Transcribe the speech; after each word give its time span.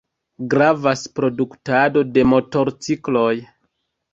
Gravas 0.53 1.03
produktado 1.19 2.03
de 2.17 2.25
motorcikloj. 2.33 3.33